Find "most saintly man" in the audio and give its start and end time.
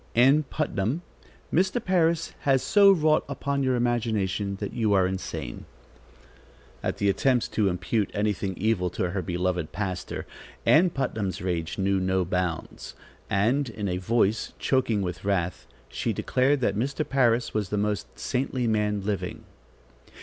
17.77-19.05